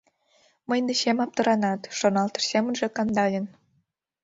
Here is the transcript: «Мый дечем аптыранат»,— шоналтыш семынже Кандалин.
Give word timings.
«Мый 0.69 0.79
дечем 0.87 1.17
аптыранат»,— 1.25 1.81
шоналтыш 1.97 2.43
семынже 2.51 2.87
Кандалин. 2.97 3.45